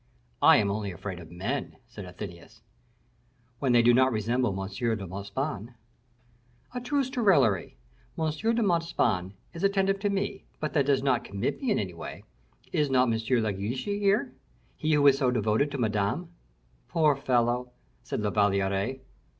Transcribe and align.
"I 0.41 0.57
am 0.57 0.71
only 0.71 0.91
afraid 0.91 1.19
of 1.19 1.29
men," 1.29 1.75
said 1.87 2.05
Athenais. 2.05 2.63
"When 3.59 3.71
they 3.71 3.83
do 3.83 3.93
not 3.93 4.11
resemble 4.11 4.49
M. 4.59 4.67
de 4.67 5.05
Montespan." 5.05 5.75
"A 6.73 6.81
truce 6.81 7.11
to 7.11 7.21
raillery. 7.21 7.77
M. 8.17 8.31
de 8.31 8.63
Montespan 8.63 9.33
is 9.53 9.63
attentive 9.63 9.99
to 9.99 10.09
me, 10.09 10.43
but 10.59 10.73
that 10.73 10.87
does 10.87 11.03
not 11.03 11.23
commit 11.23 11.61
me 11.61 11.69
in 11.69 11.77
any 11.77 11.93
way. 11.93 12.23
Is 12.71 12.89
not 12.89 13.13
M. 13.13 13.19
de 13.19 13.53
Guiche 13.53 13.83
here, 13.85 14.33
he 14.75 14.91
who 14.95 15.05
is 15.05 15.19
so 15.19 15.29
devoted 15.29 15.69
to 15.69 15.77
Madame?" 15.77 16.29
"Poor 16.87 17.15
fellow!" 17.15 17.69
said 18.01 18.21
La 18.21 18.31
Valliere. 18.31 19.01